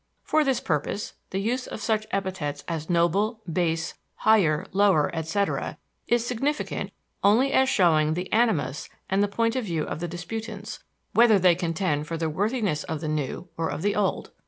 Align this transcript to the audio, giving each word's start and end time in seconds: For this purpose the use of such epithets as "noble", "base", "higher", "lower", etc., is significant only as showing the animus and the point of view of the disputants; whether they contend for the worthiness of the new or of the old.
For 0.23 0.43
this 0.43 0.59
purpose 0.59 1.13
the 1.29 1.37
use 1.39 1.67
of 1.67 1.79
such 1.79 2.07
epithets 2.09 2.63
as 2.67 2.89
"noble", 2.89 3.41
"base", 3.45 3.93
"higher", 4.15 4.65
"lower", 4.71 5.15
etc., 5.15 5.77
is 6.07 6.25
significant 6.25 6.89
only 7.23 7.53
as 7.53 7.69
showing 7.69 8.15
the 8.15 8.33
animus 8.33 8.89
and 9.11 9.21
the 9.21 9.27
point 9.27 9.55
of 9.55 9.65
view 9.65 9.83
of 9.83 9.99
the 9.99 10.07
disputants; 10.07 10.79
whether 11.13 11.37
they 11.37 11.53
contend 11.53 12.07
for 12.07 12.17
the 12.17 12.31
worthiness 12.31 12.83
of 12.85 12.99
the 12.99 13.07
new 13.07 13.49
or 13.57 13.69
of 13.69 13.83
the 13.83 13.95
old. 13.95 14.31